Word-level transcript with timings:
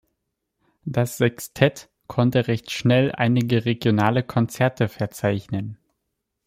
Das 0.83 1.17
Sextett 1.17 1.91
konnte 2.07 2.47
recht 2.47 2.71
schnell 2.71 3.11
einige 3.11 3.65
regionale 3.65 4.23
Konzerte 4.23 4.89
verzeichnen. 4.89 5.77